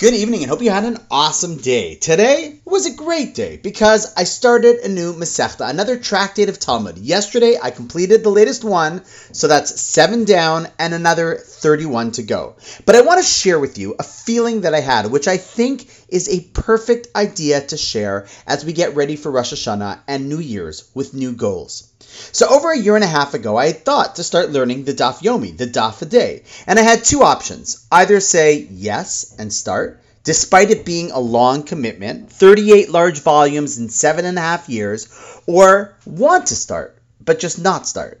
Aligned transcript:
Good 0.00 0.14
evening 0.14 0.40
and 0.40 0.48
hope 0.48 0.62
you 0.62 0.70
had 0.70 0.86
an 0.86 0.96
awesome 1.10 1.58
day. 1.58 1.94
Today 1.94 2.58
was 2.64 2.86
a 2.86 2.96
great 2.96 3.34
day 3.34 3.58
because 3.58 4.14
I 4.16 4.24
started 4.24 4.76
a 4.76 4.88
new 4.88 5.12
Masechta, 5.12 5.68
another 5.68 5.98
tractate 5.98 6.48
of 6.48 6.58
Talmud. 6.58 6.96
Yesterday 6.96 7.58
I 7.62 7.70
completed 7.70 8.22
the 8.22 8.30
latest 8.30 8.64
one, 8.64 9.02
so 9.32 9.46
that's 9.46 9.78
seven 9.78 10.24
down 10.24 10.68
and 10.78 10.94
another 10.94 11.36
31 11.36 12.12
to 12.12 12.22
go. 12.22 12.56
But 12.86 12.96
I 12.96 13.02
want 13.02 13.20
to 13.20 13.26
share 13.26 13.60
with 13.60 13.76
you 13.76 13.94
a 13.98 14.02
feeling 14.02 14.62
that 14.62 14.72
I 14.72 14.80
had, 14.80 15.10
which 15.10 15.28
I 15.28 15.36
think 15.36 15.90
is 16.08 16.30
a 16.30 16.48
perfect 16.54 17.08
idea 17.14 17.60
to 17.60 17.76
share 17.76 18.26
as 18.46 18.64
we 18.64 18.72
get 18.72 18.96
ready 18.96 19.16
for 19.16 19.30
Rosh 19.30 19.52
Hashanah 19.52 20.00
and 20.08 20.30
New 20.30 20.40
Year's 20.40 20.90
with 20.94 21.12
new 21.12 21.32
goals. 21.32 21.89
So 22.32 22.48
over 22.48 22.72
a 22.72 22.78
year 22.78 22.96
and 22.96 23.04
a 23.04 23.06
half 23.06 23.34
ago, 23.34 23.56
I 23.56 23.68
had 23.68 23.84
thought 23.84 24.16
to 24.16 24.24
start 24.24 24.50
learning 24.50 24.82
the 24.84 24.94
Daf 24.94 25.20
Yomi, 25.20 25.56
the 25.56 25.66
Daf 25.66 26.02
a 26.02 26.06
day, 26.06 26.42
and 26.66 26.76
I 26.76 26.82
had 26.82 27.04
two 27.04 27.22
options: 27.22 27.86
either 27.92 28.18
say 28.18 28.66
yes 28.70 29.32
and 29.38 29.52
start, 29.52 30.00
despite 30.24 30.72
it 30.72 30.84
being 30.84 31.12
a 31.12 31.20
long 31.20 31.62
commitment, 31.62 32.32
38 32.32 32.90
large 32.90 33.20
volumes 33.20 33.78
in 33.78 33.90
seven 33.90 34.24
and 34.24 34.38
a 34.38 34.40
half 34.40 34.68
years, 34.68 35.06
or 35.46 35.94
want 36.04 36.46
to 36.46 36.56
start 36.56 36.96
but 37.24 37.38
just 37.38 37.58
not 37.60 37.86
start. 37.86 38.20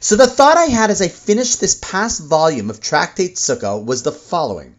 So 0.00 0.16
the 0.16 0.26
thought 0.26 0.58
I 0.58 0.66
had 0.66 0.90
as 0.90 1.00
I 1.00 1.08
finished 1.08 1.60
this 1.60 1.78
past 1.80 2.20
volume 2.20 2.68
of 2.68 2.80
Tractate 2.80 3.36
Sukkah 3.36 3.82
was 3.82 4.02
the 4.02 4.12
following: 4.12 4.74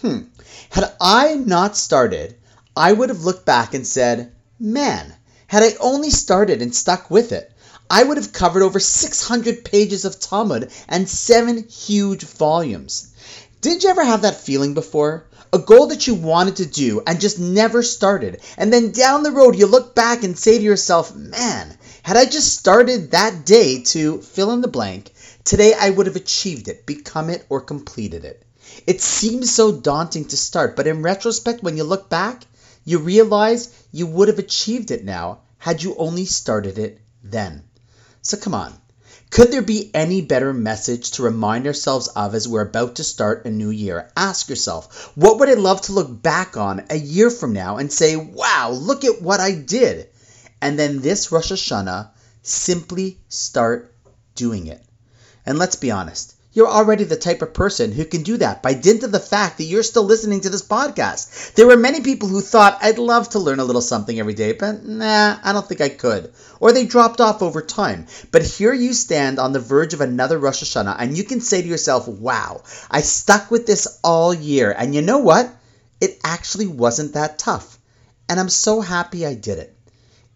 Hmm, 0.00 0.22
had 0.70 0.92
I 1.00 1.34
not 1.34 1.76
started, 1.76 2.34
I 2.76 2.92
would 2.92 3.10
have 3.10 3.24
looked 3.24 3.46
back 3.46 3.74
and 3.74 3.86
said, 3.86 4.32
"Man, 4.58 5.14
had 5.46 5.62
I 5.62 5.76
only 5.78 6.10
started 6.10 6.62
and 6.62 6.74
stuck 6.74 7.08
with 7.10 7.30
it." 7.30 7.52
I 7.92 8.04
would 8.04 8.18
have 8.18 8.32
covered 8.32 8.62
over 8.62 8.78
600 8.78 9.64
pages 9.64 10.04
of 10.04 10.20
Talmud 10.20 10.70
and 10.88 11.10
seven 11.10 11.66
huge 11.66 12.22
volumes. 12.22 13.08
Did 13.60 13.82
you 13.82 13.90
ever 13.90 14.04
have 14.04 14.22
that 14.22 14.40
feeling 14.40 14.74
before? 14.74 15.26
A 15.52 15.58
goal 15.58 15.88
that 15.88 16.06
you 16.06 16.14
wanted 16.14 16.54
to 16.56 16.66
do 16.66 17.02
and 17.04 17.20
just 17.20 17.40
never 17.40 17.82
started, 17.82 18.42
and 18.56 18.72
then 18.72 18.92
down 18.92 19.24
the 19.24 19.32
road 19.32 19.58
you 19.58 19.66
look 19.66 19.96
back 19.96 20.22
and 20.22 20.38
say 20.38 20.56
to 20.56 20.62
yourself, 20.62 21.16
man, 21.16 21.76
had 22.04 22.16
I 22.16 22.26
just 22.26 22.56
started 22.56 23.10
that 23.10 23.44
day 23.44 23.82
to 23.82 24.22
fill 24.22 24.52
in 24.52 24.60
the 24.60 24.68
blank, 24.68 25.12
today 25.42 25.74
I 25.74 25.90
would 25.90 26.06
have 26.06 26.14
achieved 26.14 26.68
it, 26.68 26.86
become 26.86 27.28
it, 27.28 27.44
or 27.48 27.60
completed 27.60 28.24
it. 28.24 28.44
It 28.86 29.00
seems 29.00 29.52
so 29.52 29.72
daunting 29.72 30.26
to 30.26 30.36
start, 30.36 30.76
but 30.76 30.86
in 30.86 31.02
retrospect, 31.02 31.64
when 31.64 31.76
you 31.76 31.82
look 31.82 32.08
back, 32.08 32.44
you 32.84 33.00
realize 33.00 33.70
you 33.90 34.06
would 34.06 34.28
have 34.28 34.38
achieved 34.38 34.92
it 34.92 35.04
now 35.04 35.40
had 35.58 35.82
you 35.82 35.96
only 35.96 36.24
started 36.24 36.78
it 36.78 37.00
then. 37.24 37.64
So 38.22 38.36
come 38.36 38.54
on. 38.54 38.72
Could 39.30 39.52
there 39.52 39.62
be 39.62 39.90
any 39.94 40.22
better 40.22 40.52
message 40.52 41.12
to 41.12 41.22
remind 41.22 41.66
ourselves 41.66 42.08
of 42.08 42.34
as 42.34 42.48
we're 42.48 42.62
about 42.62 42.96
to 42.96 43.04
start 43.04 43.46
a 43.46 43.50
new 43.50 43.70
year? 43.70 44.10
Ask 44.16 44.48
yourself, 44.48 45.12
what 45.14 45.38
would 45.38 45.48
I 45.48 45.54
love 45.54 45.82
to 45.82 45.92
look 45.92 46.20
back 46.20 46.56
on 46.56 46.84
a 46.90 46.96
year 46.96 47.30
from 47.30 47.52
now 47.52 47.76
and 47.76 47.92
say, 47.92 48.16
wow, 48.16 48.70
look 48.70 49.04
at 49.04 49.22
what 49.22 49.38
I 49.38 49.52
did? 49.52 50.08
And 50.60 50.78
then 50.78 51.00
this 51.00 51.30
Rosh 51.30 51.52
Hashanah, 51.52 52.10
simply 52.42 53.18
start 53.28 53.94
doing 54.34 54.66
it. 54.66 54.82
And 55.46 55.58
let's 55.58 55.76
be 55.76 55.90
honest, 55.90 56.34
you're 56.52 56.68
already 56.68 57.04
the 57.04 57.16
type 57.16 57.42
of 57.42 57.54
person 57.54 57.92
who 57.92 58.04
can 58.04 58.22
do 58.22 58.36
that 58.38 58.62
by 58.62 58.74
dint 58.74 59.04
of 59.04 59.12
the 59.12 59.20
fact 59.20 59.58
that 59.58 59.64
you're 59.64 59.84
still 59.84 60.02
listening 60.02 60.40
to 60.40 60.50
this 60.50 60.66
podcast. 60.66 61.54
There 61.54 61.66
were 61.66 61.76
many 61.76 62.00
people 62.00 62.28
who 62.28 62.40
thought, 62.40 62.78
I'd 62.82 62.98
love 62.98 63.30
to 63.30 63.38
learn 63.38 63.60
a 63.60 63.64
little 63.64 63.80
something 63.80 64.18
every 64.18 64.34
day, 64.34 64.52
but 64.52 64.84
nah, 64.84 65.38
I 65.42 65.52
don't 65.52 65.66
think 65.66 65.80
I 65.80 65.88
could. 65.88 66.32
Or 66.58 66.72
they 66.72 66.86
dropped 66.86 67.20
off 67.20 67.42
over 67.42 67.62
time. 67.62 68.06
But 68.32 68.42
here 68.42 68.72
you 68.72 68.92
stand 68.92 69.38
on 69.38 69.52
the 69.52 69.60
verge 69.60 69.94
of 69.94 70.00
another 70.00 70.38
Rosh 70.38 70.62
Hashanah, 70.62 70.96
and 70.98 71.16
you 71.16 71.24
can 71.24 71.40
say 71.40 71.62
to 71.62 71.68
yourself, 71.68 72.08
wow, 72.08 72.62
I 72.90 73.00
stuck 73.02 73.50
with 73.50 73.66
this 73.66 74.00
all 74.02 74.34
year. 74.34 74.74
And 74.76 74.94
you 74.94 75.02
know 75.02 75.18
what? 75.18 75.54
It 76.00 76.18
actually 76.24 76.66
wasn't 76.66 77.14
that 77.14 77.38
tough. 77.38 77.78
And 78.28 78.40
I'm 78.40 78.48
so 78.48 78.80
happy 78.80 79.24
I 79.24 79.34
did 79.34 79.58
it. 79.58 79.76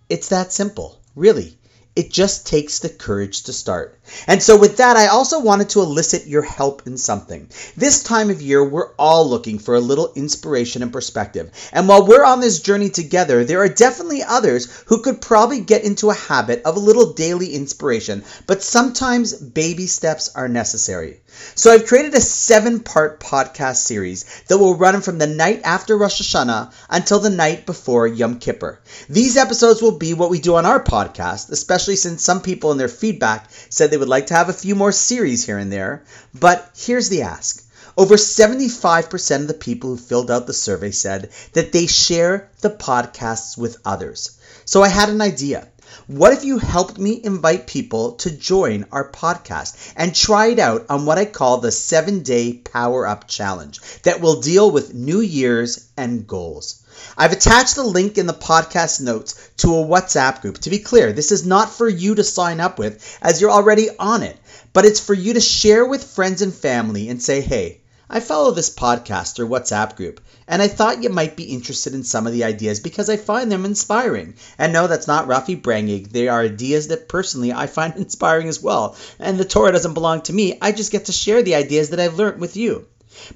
It's 0.09 0.29
that 0.29 0.53
simple, 0.53 1.01
really. 1.17 1.57
It 1.97 2.11
just 2.11 2.47
takes 2.47 2.81
the 2.81 2.89
courage 2.89 3.45
to 3.45 3.53
start. 3.53 3.97
And 4.27 4.43
so, 4.43 4.59
with 4.59 4.79
that, 4.79 4.97
I 4.97 5.07
also 5.07 5.41
wanted 5.41 5.71
to 5.71 5.81
elicit 5.81 6.27
your 6.27 6.43
help 6.43 6.87
in 6.87 6.99
something. 6.99 7.49
This 7.77 8.03
time 8.03 8.31
of 8.31 8.43
year, 8.43 8.63
we're 8.63 8.93
all 8.99 9.29
looking 9.29 9.59
for 9.59 9.77
a 9.77 9.81
little 9.81 10.13
inspiration 10.15 10.83
and 10.83 10.93
perspective. 10.93 11.51
And 11.73 11.89
while 11.89 12.05
we're 12.05 12.25
on 12.25 12.41
this 12.41 12.61
journey 12.61 12.91
together, 12.91 13.45
there 13.45 13.61
are 13.61 13.69
definitely 13.69 14.23
others 14.23 14.83
who 14.87 15.03
could 15.03 15.21
probably 15.21 15.61
get 15.61 15.85
into 15.85 16.11
a 16.11 16.15
habit 16.15 16.63
of 16.65 16.77
a 16.77 16.81
little 16.81 17.13
daily 17.13 17.55
inspiration, 17.55 18.25
but 18.47 18.63
sometimes 18.63 19.33
baby 19.33 19.87
steps 19.87 20.31
are 20.35 20.49
necessary. 20.49 21.21
So, 21.55 21.73
I've 21.73 21.87
created 21.87 22.15
a 22.15 22.21
seven 22.21 22.81
part 22.81 23.21
podcast 23.21 23.77
series 23.77 24.25
that 24.49 24.59
will 24.59 24.77
run 24.77 25.01
from 25.01 25.19
the 25.19 25.27
night 25.27 25.63
after 25.65 25.97
Rosh 25.97 26.21
Hashanah 26.21 26.73
until 26.91 27.21
the 27.21 27.31
night 27.31 27.67
before 27.67 28.07
Yom 28.07 28.39
Kippur. 28.39 28.81
These 29.09 29.37
episodes 29.37 29.81
will 29.81 29.99
be 29.99 30.13
what 30.13 30.31
we 30.31 30.41
do 30.41 30.57
on 30.57 30.67
our 30.67 30.83
podcast, 30.83 31.51
especially 31.51 31.84
since 31.85 32.25
some 32.25 32.41
people 32.41 32.73
in 32.73 32.79
their 32.79 32.89
feedback 32.89 33.49
said 33.69 33.91
they 33.91 33.97
would 33.97 34.09
like 34.09 34.29
to 34.29 34.35
have 34.35 34.49
a 34.49 34.55
few 34.55 34.75
more 34.75 34.93
series 34.93 35.45
here 35.45 35.59
and 35.59 35.71
there. 35.71 36.05
But 36.35 36.71
here's 36.75 37.11
the 37.11 37.23
ask. 37.23 37.63
Over 37.97 38.17
75% 38.17 39.43
of 39.43 39.49
the 39.49 39.55
people 39.55 39.91
who 39.91 39.97
filled 39.97 40.31
out 40.31 40.47
the 40.47 40.53
survey 40.53 40.91
said 40.91 41.31
that 41.53 41.73
they 41.73 41.87
share 41.87 42.51
the 42.61 42.71
podcasts 42.71 43.57
with 43.57 43.77
others. 43.85 44.39
So 44.65 44.83
I 44.83 44.89
had 44.89 45.11
an 45.11 45.21
idea. 45.21 45.69
What 46.07 46.33
if 46.33 46.45
you 46.45 46.59
helped 46.59 46.99
me 46.99 47.21
invite 47.23 47.67
people 47.67 48.13
to 48.17 48.31
join 48.31 48.87
our 48.93 49.11
podcast 49.11 49.93
and 49.97 50.15
try 50.15 50.47
it 50.47 50.59
out 50.59 50.87
on 50.89 51.07
what 51.07 51.19
I 51.19 51.25
call 51.25 51.59
the 51.59 51.73
seven 51.73 52.23
day 52.23 52.55
power 52.55 53.07
up 53.07 53.29
challenge 53.29 53.81
that 54.03 54.21
will 54.21 54.41
deal 54.41 54.71
with 54.71 54.95
New 54.95 55.21
Year's 55.21 55.89
and 55.97 56.27
goals? 56.27 56.83
I've 57.17 57.33
attached 57.33 57.75
the 57.75 57.83
link 57.83 58.19
in 58.19 58.27
the 58.27 58.33
podcast 58.33 59.01
notes 59.01 59.35
to 59.59 59.69
a 59.75 59.85
WhatsApp 59.85 60.41
group. 60.43 60.59
To 60.59 60.71
be 60.71 60.79
clear, 60.79 61.13
this 61.13 61.33
is 61.33 61.47
not 61.47 61.71
for 61.71 61.89
you 61.89 62.15
to 62.17 62.25
sign 62.25 62.61
up 62.61 62.79
with 62.79 63.19
as 63.23 63.41
you're 63.41 63.51
already 63.51 63.89
on 63.99 64.23
it, 64.23 64.37
but 64.73 64.85
it's 64.85 65.01
for 65.01 65.15
you 65.15 65.35
to 65.35 65.41
share 65.41 65.85
with 65.85 66.05
friends 66.05 66.43
and 66.43 66.55
family 66.55 67.09
and 67.09 67.23
say, 67.23 67.41
hey, 67.41 67.81
I 68.11 68.21
follow 68.21 68.51
this 68.51 68.75
podcast 68.75 69.39
or 69.39 69.47
WhatsApp 69.47 69.97
group, 69.97 70.21
and 70.47 70.61
I 70.61 70.69
thought 70.69 71.03
you 71.03 71.09
might 71.09 71.37
be 71.37 71.45
interested 71.45 71.95
in 71.95 72.05
some 72.05 72.27
of 72.27 72.35
the 72.35 72.45
ideas 72.45 72.81
because 72.81 73.09
I 73.09 73.17
find 73.17 73.51
them 73.51 73.65
inspiring. 73.65 74.35
And 74.59 74.73
no, 74.73 74.87
that's 74.87 75.07
not 75.07 75.27
Rafi 75.27 75.61
Brangig. 75.61 76.11
They 76.11 76.29
are 76.29 76.43
ideas 76.43 76.89
that 76.89 77.09
personally 77.09 77.53
I 77.53 77.67
find 77.67 77.95
inspiring 77.97 78.49
as 78.49 78.63
well. 78.63 78.97
And 79.19 79.39
the 79.39 79.45
Torah 79.45 79.73
doesn't 79.73 79.95
belong 79.95 80.21
to 80.23 80.33
me. 80.33 80.59
I 80.61 80.73
just 80.73 80.93
get 80.93 81.07
to 81.07 81.13
share 81.13 81.43
the 81.43 81.55
ideas 81.55 81.91
that 81.91 82.01
I've 82.01 82.19
learned 82.19 82.41
with 82.41 82.57
you. 82.57 82.87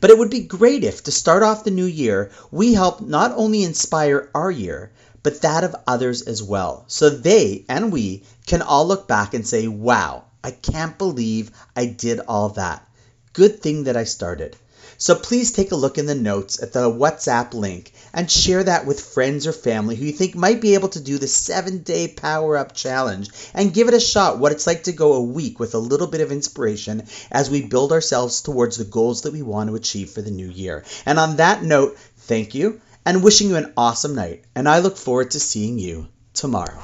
But 0.00 0.10
it 0.10 0.18
would 0.18 0.30
be 0.30 0.40
great 0.40 0.84
if, 0.84 1.04
to 1.04 1.12
start 1.12 1.42
off 1.42 1.64
the 1.64 1.70
new 1.70 1.86
year, 1.86 2.32
we 2.50 2.74
help 2.74 3.00
not 3.00 3.32
only 3.36 3.62
inspire 3.62 4.28
our 4.34 4.50
year, 4.50 4.90
but 5.22 5.42
that 5.42 5.62
of 5.64 5.76
others 5.86 6.22
as 6.22 6.42
well. 6.42 6.84
So 6.88 7.10
they 7.10 7.64
and 7.68 7.92
we 7.92 8.24
can 8.46 8.60
all 8.60 8.86
look 8.86 9.06
back 9.06 9.34
and 9.34 9.46
say, 9.46 9.68
wow, 9.68 10.24
I 10.42 10.50
can't 10.50 10.98
believe 10.98 11.52
I 11.76 11.86
did 11.86 12.20
all 12.20 12.48
that. 12.50 12.87
Good 13.32 13.60
thing 13.60 13.84
that 13.84 13.96
I 13.96 14.04
started. 14.04 14.56
So 15.00 15.14
please 15.14 15.52
take 15.52 15.70
a 15.70 15.76
look 15.76 15.96
in 15.96 16.06
the 16.06 16.14
notes 16.14 16.60
at 16.60 16.72
the 16.72 16.90
WhatsApp 16.90 17.54
link 17.54 17.92
and 18.12 18.28
share 18.28 18.64
that 18.64 18.84
with 18.84 19.00
friends 19.00 19.46
or 19.46 19.52
family 19.52 19.94
who 19.94 20.06
you 20.06 20.12
think 20.12 20.34
might 20.34 20.60
be 20.60 20.74
able 20.74 20.88
to 20.88 21.00
do 21.00 21.18
the 21.18 21.28
seven 21.28 21.84
day 21.84 22.08
power 22.08 22.56
up 22.56 22.74
challenge 22.74 23.30
and 23.54 23.72
give 23.72 23.86
it 23.86 23.94
a 23.94 24.00
shot 24.00 24.40
what 24.40 24.50
it's 24.50 24.66
like 24.66 24.84
to 24.84 24.92
go 24.92 25.12
a 25.12 25.22
week 25.22 25.60
with 25.60 25.74
a 25.74 25.78
little 25.78 26.08
bit 26.08 26.20
of 26.20 26.32
inspiration 26.32 27.04
as 27.30 27.48
we 27.48 27.62
build 27.62 27.92
ourselves 27.92 28.42
towards 28.42 28.76
the 28.76 28.84
goals 28.84 29.22
that 29.22 29.32
we 29.32 29.42
want 29.42 29.70
to 29.70 29.76
achieve 29.76 30.10
for 30.10 30.20
the 30.20 30.32
new 30.32 30.48
year. 30.48 30.84
And 31.06 31.18
on 31.18 31.36
that 31.36 31.62
note, 31.62 31.96
thank 32.16 32.56
you 32.56 32.80
and 33.06 33.22
wishing 33.22 33.50
you 33.50 33.56
an 33.56 33.72
awesome 33.76 34.16
night. 34.16 34.44
And 34.56 34.68
I 34.68 34.80
look 34.80 34.96
forward 34.96 35.30
to 35.30 35.40
seeing 35.40 35.78
you 35.78 36.08
tomorrow. 36.34 36.82